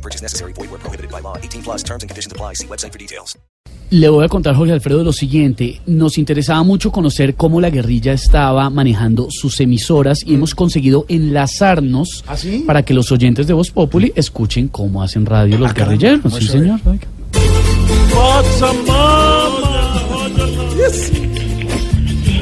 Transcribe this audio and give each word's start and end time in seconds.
No 0.00 0.08
purchase 0.08 0.22
necessary. 0.22 0.52
Void 0.54 0.70
where 0.70 0.78
prohibited 0.80 1.10
by 1.10 1.20
law. 1.20 1.36
18 1.36 1.62
plus 1.62 1.82
terms 1.82 2.02
and 2.02 2.08
conditions 2.08 2.32
apply. 2.32 2.54
See 2.54 2.66
website 2.66 2.92
for 2.92 2.98
details. 2.98 3.36
Le 3.90 4.08
voy 4.08 4.24
a 4.24 4.28
contar, 4.28 4.54
Jorge 4.54 4.72
Alfredo, 4.72 5.02
lo 5.02 5.12
siguiente. 5.12 5.80
Nos 5.86 6.16
interesaba 6.16 6.62
mucho 6.62 6.92
conocer 6.92 7.34
cómo 7.34 7.60
la 7.60 7.70
guerrilla 7.70 8.12
estaba 8.12 8.70
manejando 8.70 9.26
sus 9.30 9.60
emisoras 9.60 10.20
y 10.24 10.34
hemos 10.34 10.54
conseguido 10.54 11.04
enlazarnos 11.08 12.24
¿Ah, 12.28 12.36
sí? 12.36 12.62
para 12.66 12.84
que 12.84 12.94
los 12.94 13.10
oyentes 13.10 13.48
de 13.48 13.52
Voz 13.52 13.72
Populi 13.72 14.12
escuchen 14.14 14.68
cómo 14.68 15.02
hacen 15.02 15.26
radio 15.26 15.58
los 15.58 15.74
guerrilleros. 15.74 16.32
Sí, 16.34 16.46
señor. 16.46 16.80
oiga. 16.86 17.08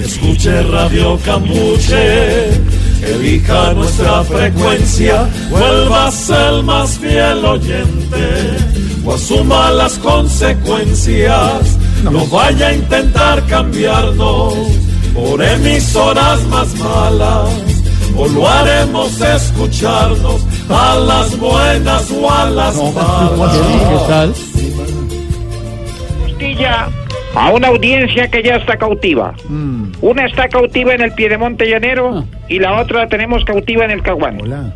Escuche 0.00 0.62
Radio 0.62 1.18
Cambuche, 1.24 2.50
elija 3.06 3.72
nuestra 3.74 4.24
frecuencia, 4.24 5.28
vuelva 5.50 6.06
a 6.08 6.10
ser 6.10 6.62
más 6.62 6.98
fiel 6.98 7.44
oyente, 7.44 8.56
o 9.04 9.14
asuma 9.14 9.70
las 9.70 9.98
consecuencias, 9.98 11.78
no 12.02 12.26
vaya 12.26 12.68
a 12.68 12.74
intentar 12.74 13.44
cambiarnos 13.46 14.54
por 15.14 15.42
emisoras 15.42 16.42
más 16.44 16.74
malas, 16.76 17.48
o 18.16 18.28
lo 18.28 18.48
haremos 18.48 19.20
escucharnos 19.20 20.42
a 20.68 20.96
las 20.96 21.38
buenas 21.38 22.10
o 22.10 22.30
a 22.30 22.50
las 22.50 22.76
malas. 22.76 23.56
¿Qué 23.88 23.98
tal? 24.08 24.34
Costilla 26.22 26.88
a 27.36 27.50
una 27.50 27.68
audiencia 27.68 28.28
que 28.28 28.42
ya 28.42 28.56
está 28.56 28.78
cautiva. 28.78 29.34
Una 30.00 30.26
está 30.26 30.48
cautiva 30.48 30.94
en 30.94 31.02
el 31.02 31.12
Piedemonte 31.12 31.68
Llanero 31.68 32.24
y 32.48 32.58
la 32.58 32.80
otra 32.80 33.00
la 33.00 33.08
tenemos 33.08 33.44
cautiva 33.44 33.84
en 33.84 33.90
el 33.90 34.02
Caguán. 34.02 34.40
Hola. 34.40 34.72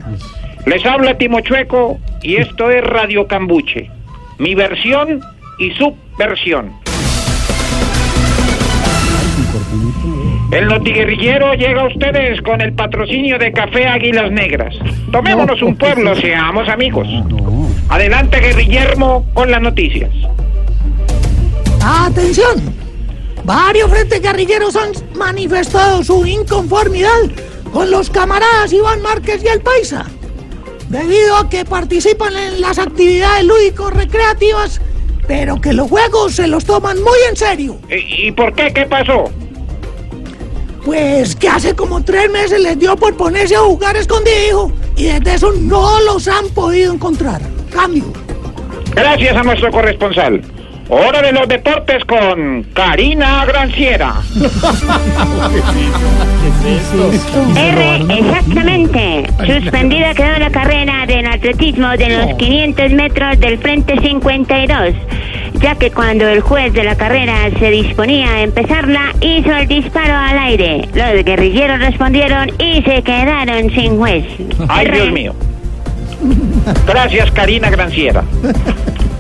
Les 0.66 0.84
habla 0.84 1.16
Timochueco 1.16 1.98
y 2.22 2.36
esto 2.36 2.70
es 2.70 2.84
Radio 2.84 3.27
Cambuche. 3.27 3.91
Mi 4.38 4.55
versión 4.55 5.20
y 5.58 5.70
su 5.70 5.97
versión. 6.19 6.72
El 10.53 10.66
notiguerrillero 10.66 11.55
llega 11.55 11.83
a 11.83 11.86
ustedes 11.86 12.42
con 12.42 12.61
el 12.61 12.75
patrocinio 12.75 13.38
de 13.38 13.53
Café 13.53 13.86
Águilas 13.86 14.31
Negras. 14.33 14.75
Tomémonos 15.11 15.62
un 15.62 15.77
pueblo, 15.77 16.14
seamos 16.16 16.69
amigos. 16.69 17.08
Adelante, 17.88 18.38
guerrillermo, 18.41 19.25
con 19.33 19.50
las 19.50 19.62
noticias. 19.62 20.11
Atención, 21.83 22.75
varios 23.45 23.91
frentes 23.91 24.20
guerrilleros 24.20 24.77
han 24.77 24.92
manifestado 25.14 26.05
su 26.05 26.27
inconformidad 26.27 27.09
con 27.72 27.91
los 27.91 28.11
camaradas 28.11 28.72
Iván 28.72 29.00
Márquez 29.00 29.42
y 29.42 29.48
el 29.48 29.61
Paisa, 29.61 30.06
debido 30.89 31.37
a 31.37 31.48
que 31.48 31.64
participan 31.64 32.37
en 32.37 32.61
las 32.61 32.78
actividades 32.78 33.45
lúdico-recreativas, 33.45 34.81
pero 35.27 35.61
que 35.61 35.72
los 35.72 35.89
juegos 35.89 36.34
se 36.34 36.48
los 36.48 36.64
toman 36.64 37.03
muy 37.03 37.19
en 37.28 37.37
serio. 37.37 37.78
¿Y, 37.89 38.28
y 38.28 38.33
por 38.33 38.53
qué? 38.55 38.72
¿Qué 38.72 38.84
pasó? 38.87 39.31
Pues 40.84 41.37
que 41.37 41.48
hace 41.48 41.75
como 41.75 42.03
tres 42.03 42.31
meses 42.31 42.61
les 42.61 42.78
dio 42.78 42.97
por 42.97 43.17
ponerse 43.17 43.55
a 43.55 43.61
jugar 43.61 43.97
escondido 43.97 44.72
y 44.97 45.04
desde 45.04 45.34
eso 45.34 45.53
no 45.53 46.00
los 46.00 46.27
han 46.28 46.49
podido 46.49 46.93
encontrar. 46.93 47.41
Cambio. 47.71 48.04
Gracias 48.94 49.37
a 49.37 49.43
nuestro 49.43 49.71
corresponsal. 49.71 50.43
Hora 50.93 51.23
de 51.23 51.31
los 51.31 51.47
deportes 51.47 52.05
con 52.05 52.65
Karina 52.75 53.45
Granciera. 53.47 54.17
R, 57.56 58.19
exactamente. 58.19 59.25
Suspendida 59.47 60.15
quedó 60.15 60.37
la 60.41 60.51
carrera 60.51 61.06
del 61.06 61.27
atletismo 61.27 61.91
de 61.91 62.09
los 62.09 62.34
500 62.37 62.91
metros 62.93 63.39
del 63.39 63.59
Frente 63.59 64.01
52, 64.01 64.95
ya 65.61 65.77
que 65.77 65.93
cuando 65.93 66.27
el 66.27 66.41
juez 66.41 66.73
de 66.73 66.83
la 66.83 66.97
carrera 66.97 67.37
se 67.59 67.71
disponía 67.71 68.28
a 68.34 68.43
empezarla, 68.43 69.15
hizo 69.21 69.55
el 69.55 69.69
disparo 69.69 70.17
al 70.17 70.39
aire. 70.39 70.89
Los 70.93 71.25
guerrilleros 71.25 71.78
respondieron 71.78 72.51
y 72.59 72.83
se 72.83 73.03
quedaron 73.03 73.71
sin 73.71 73.97
juez. 73.97 74.25
Ay, 74.69 74.87
R. 74.87 74.97
Dios 74.97 75.12
mío. 75.12 75.34
Gracias, 76.84 77.31
Karina 77.31 77.71
Granciera. 77.71 78.25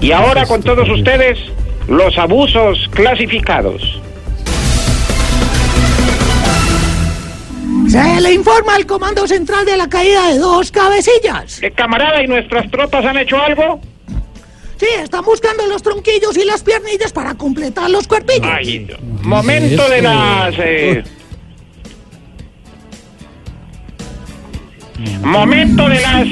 Y 0.00 0.12
ahora 0.12 0.46
con 0.46 0.62
todos 0.62 0.88
ustedes, 0.88 1.38
los 1.90 2.16
abusos 2.16 2.88
clasificados. 2.92 4.00
Se 7.88 8.20
le 8.20 8.32
informa 8.32 8.76
al 8.76 8.86
Comando 8.86 9.26
Central 9.26 9.66
de 9.66 9.76
la 9.76 9.88
caída 9.88 10.28
de 10.28 10.38
dos 10.38 10.70
cabecillas. 10.70 11.60
Eh, 11.62 11.72
camarada, 11.72 12.22
¿y 12.22 12.28
nuestras 12.28 12.70
tropas 12.70 13.04
han 13.04 13.18
hecho 13.18 13.36
algo? 13.42 13.80
Sí, 14.76 14.86
están 15.02 15.24
buscando 15.24 15.66
los 15.66 15.82
tronquillos 15.82 16.36
y 16.36 16.44
las 16.44 16.62
piernillas 16.62 17.12
para 17.12 17.34
completar 17.34 17.90
los 17.90 18.06
cuerpillos. 18.06 18.46
Ay, 18.50 18.86
momento 19.22 19.88
de 19.88 20.02
las... 20.02 20.54
eh, 20.58 21.02
Momento 25.22 25.88
de 25.88 26.00
las... 26.00 26.28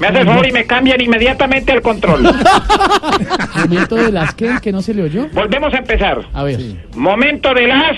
Me 0.00 0.08
hace 0.08 0.20
el 0.20 0.26
favor 0.26 0.46
y 0.46 0.52
me 0.52 0.64
cambian 0.64 1.00
inmediatamente 1.00 1.72
al 1.72 1.82
control. 1.82 2.22
Momento 3.56 3.96
de 3.96 4.12
las 4.12 4.34
que, 4.34 4.50
que 4.60 4.72
no 4.72 4.82
se 4.82 4.94
le 4.94 5.02
oyó. 5.02 5.28
Volvemos 5.32 5.72
a 5.74 5.78
empezar. 5.78 6.20
A 6.32 6.42
ver. 6.42 6.58
Momento 6.94 7.54
de 7.54 7.66
las... 7.68 7.96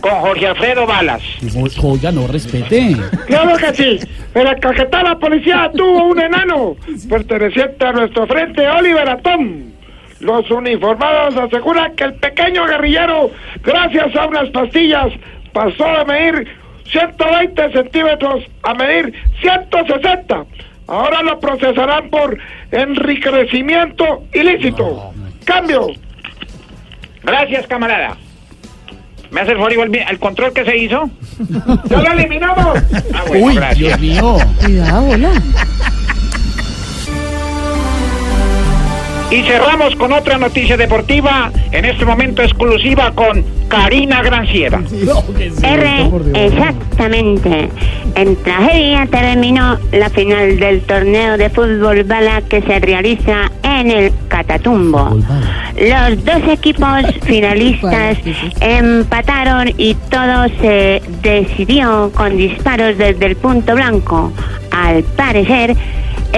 Con 0.00 0.10
Jorge 0.20 0.46
Alfredo 0.46 0.86
Balas. 0.86 1.22
Oiga, 1.82 2.12
no 2.12 2.26
respete. 2.26 2.96
Claro 3.26 3.56
que 3.56 3.74
sí. 3.74 3.98
En 4.34 4.44
la 4.44 5.18
policía 5.18 5.70
tuvo 5.74 6.06
un 6.06 6.20
enano 6.20 6.76
perteneciente 7.08 7.84
a 7.84 7.92
nuestro 7.92 8.26
frente, 8.26 8.68
Oliver 8.68 9.08
Atón. 9.08 9.72
Los 10.20 10.50
uniformados 10.50 11.36
aseguran 11.36 11.94
que 11.96 12.04
el 12.04 12.14
pequeño 12.14 12.66
guerrillero, 12.66 13.30
gracias 13.62 14.14
a 14.16 14.26
unas 14.26 14.48
pastillas, 14.50 15.12
pasó 15.52 15.84
de 15.84 16.04
medir 16.06 16.48
120 16.90 17.72
centímetros 17.72 18.44
a 18.62 18.74
medir 18.74 19.12
160. 19.40 20.44
Ahora 20.88 21.22
lo 21.22 21.38
procesarán 21.40 22.08
por 22.10 22.38
enriquecimiento 22.70 24.24
ilícito. 24.32 25.12
Cambio. 25.44 25.88
Gracias, 27.22 27.66
camarada. 27.66 28.16
¿Me 29.30 29.40
hace 29.40 29.50
el 29.52 29.56
favor 29.58 29.72
volví- 29.74 30.04
el 30.08 30.18
control 30.20 30.52
que 30.52 30.64
se 30.64 30.76
hizo? 30.76 31.10
¡Ya 31.90 31.98
lo 32.00 32.12
eliminamos! 32.12 32.78
Ah, 33.12 33.24
bueno, 33.26 33.46
Uy, 33.46 33.54
gracias. 33.56 33.78
Dios 33.78 34.00
mío. 34.00 34.36
Cuidado, 34.64 35.08
hola. 35.08 35.30
Y 39.28 39.42
cerramos 39.42 39.96
con 39.96 40.12
otra 40.12 40.38
noticia 40.38 40.76
deportiva, 40.76 41.50
en 41.72 41.84
este 41.84 42.04
momento 42.04 42.42
exclusiva 42.42 43.10
con 43.12 43.44
Karina 43.66 44.22
Granciera. 44.22 44.80
R, 45.62 46.10
exactamente. 46.34 47.68
En 48.14 48.36
tragedia 48.36 49.06
terminó 49.10 49.78
la 49.90 50.08
final 50.10 50.60
del 50.60 50.80
torneo 50.82 51.36
de 51.36 51.50
fútbol 51.50 52.04
bala 52.04 52.40
que 52.42 52.62
se 52.62 52.78
realiza 52.78 53.50
en 53.64 53.90
el 53.90 54.12
Catatumbo. 54.28 55.18
Los 55.76 56.24
dos 56.24 56.48
equipos 56.48 57.02
finalistas 57.24 58.18
empataron 58.60 59.72
y 59.76 59.94
todo 60.08 60.46
se 60.60 61.02
decidió 61.22 62.12
con 62.14 62.36
disparos 62.36 62.96
desde 62.96 63.26
el 63.26 63.36
punto 63.36 63.74
blanco. 63.74 64.32
Al 64.70 65.02
parecer, 65.02 65.76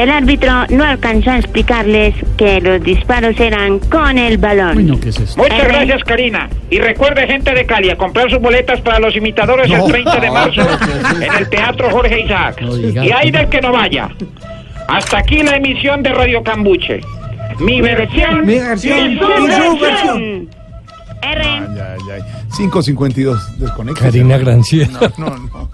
el 0.02 0.10
árbitro 0.10 0.66
no 0.70 0.84
alcanzó 0.84 1.30
a 1.30 1.38
explicarles 1.38 2.14
que 2.36 2.60
los 2.60 2.82
disparos 2.82 3.38
eran 3.40 3.78
con 3.80 4.16
el 4.18 4.38
balón. 4.38 4.76
Uy, 4.78 4.84
no, 4.84 5.00
¿qué 5.00 5.08
es 5.08 5.18
esto? 5.20 5.40
Muchas 5.42 5.58
R. 5.60 5.68
gracias, 5.68 6.04
Karina. 6.04 6.48
Y 6.70 6.78
recuerde, 6.78 7.26
gente 7.26 7.52
de 7.52 7.66
Cali, 7.66 7.90
a 7.90 7.96
comprar 7.96 8.30
sus 8.30 8.40
boletas 8.40 8.80
para 8.80 8.98
los 9.00 9.14
imitadores 9.16 9.70
el 9.70 9.82
30 9.84 10.20
de 10.20 10.30
marzo 10.30 10.60
en 11.20 11.32
el 11.34 11.48
Teatro 11.48 11.90
Jorge 11.90 12.20
Isaac. 12.20 12.60
No. 12.60 12.76
Y 12.78 13.10
hay 13.10 13.30
del 13.30 13.48
que 13.48 13.60
no 13.60 13.72
vaya. 13.72 14.08
Hasta 14.88 15.18
aquí 15.18 15.42
la 15.42 15.56
emisión 15.56 16.02
de 16.02 16.10
Radio 16.14 16.42
Cambuche. 16.42 17.00
Mi 17.60 17.80
versión, 17.80 18.46
Mi 18.46 18.58
versión 18.58 19.10
y 19.12 19.18
su 19.18 19.24
y 19.24 19.28
su 19.28 19.42
versión. 19.46 19.80
versión. 19.80 20.48
R. 21.20 21.42
Ay, 21.44 21.60
ay, 21.80 21.98
ay. 22.14 22.20
5.52. 22.52 23.56
Desconecta. 23.56 24.00
Karina 24.02 24.38
Granciera. 24.38 24.90
No, 25.18 25.26
no, 25.30 25.36
no. 25.36 25.70